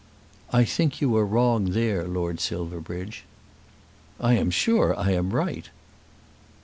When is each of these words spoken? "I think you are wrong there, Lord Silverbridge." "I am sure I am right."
"I 0.51 0.65
think 0.65 0.99
you 0.99 1.15
are 1.15 1.25
wrong 1.27 1.73
there, 1.73 2.07
Lord 2.07 2.39
Silverbridge." 2.39 3.23
"I 4.19 4.33
am 4.33 4.49
sure 4.49 4.97
I 4.97 5.11
am 5.11 5.29
right." 5.29 5.69